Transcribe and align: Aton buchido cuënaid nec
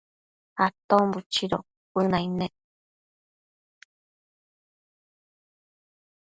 Aton 0.65 1.05
buchido 1.13 1.57
cuënaid 1.91 2.31
nec 2.39 2.53